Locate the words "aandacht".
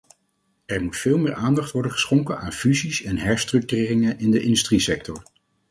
1.33-1.71